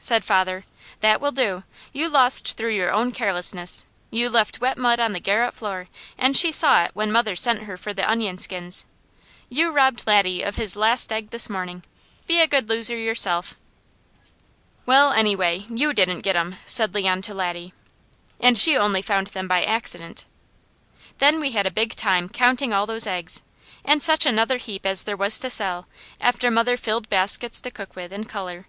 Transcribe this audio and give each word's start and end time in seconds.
said 0.00 0.24
father. 0.24 0.64
"That 1.02 1.20
will 1.20 1.30
do. 1.30 1.62
You 1.92 2.08
lost 2.08 2.56
through 2.56 2.74
your 2.74 2.90
own 2.92 3.12
carelessness. 3.12 3.86
You 4.10 4.28
left 4.28 4.60
wet 4.60 4.76
mud 4.76 4.98
on 4.98 5.12
the 5.12 5.20
garret 5.20 5.54
floor, 5.54 5.86
and 6.18 6.36
she 6.36 6.50
saw 6.50 6.82
it 6.82 6.90
when 6.94 7.12
mother 7.12 7.36
sent 7.36 7.62
her 7.62 7.76
for 7.76 7.94
the 7.94 8.02
onion 8.10 8.38
skins. 8.38 8.86
You 9.48 9.70
robbed 9.70 10.02
Laddie 10.04 10.42
of 10.42 10.56
his 10.56 10.74
last 10.74 11.12
egg 11.12 11.30
this 11.30 11.48
morning; 11.48 11.84
be 12.26 12.40
a 12.40 12.48
good 12.48 12.68
loser 12.68 12.96
yourself!" 12.96 13.54
"Well, 14.84 15.12
anyway, 15.12 15.64
you 15.70 15.92
didn't 15.92 16.22
get 16.22 16.34
'em," 16.34 16.56
said 16.66 16.92
Leon 16.92 17.22
to 17.22 17.32
Laddie. 17.32 17.72
"And 18.40 18.58
she 18.58 18.76
only 18.76 19.00
found 19.00 19.28
them 19.28 19.46
by 19.46 19.62
accident!" 19.62 20.24
Then 21.18 21.38
we 21.38 21.52
had 21.52 21.66
a 21.68 21.70
big 21.70 21.94
time 21.94 22.28
counting 22.28 22.72
all 22.72 22.86
those 22.86 23.06
eggs, 23.06 23.42
and 23.84 24.02
such 24.02 24.26
another 24.26 24.56
heap 24.56 24.86
as 24.86 25.04
there 25.04 25.16
was 25.16 25.38
to 25.38 25.50
sell, 25.50 25.86
after 26.20 26.50
mother 26.50 26.76
filled 26.76 27.08
baskets 27.08 27.60
to 27.60 27.70
cook 27.70 27.94
with 27.94 28.12
and 28.12 28.28
colour. 28.28 28.66